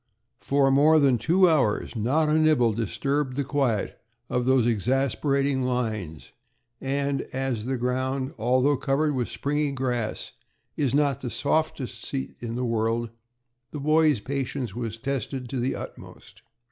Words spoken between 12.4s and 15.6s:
the world, the boys' patience was tested to